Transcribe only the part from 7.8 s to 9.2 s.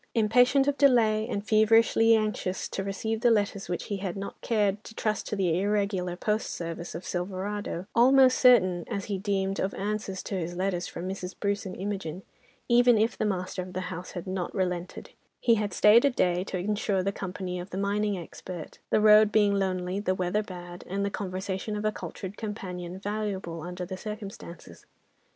almost certain, as he